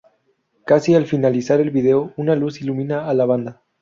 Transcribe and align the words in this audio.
Casi 0.65 0.95
al 0.95 1.05
finalizar 1.05 1.59
el 1.59 1.69
video 1.69 2.11
una 2.17 2.35
luz 2.35 2.59
ilumina 2.61 3.07
a 3.07 3.13
la 3.13 3.25
banda. 3.25 3.61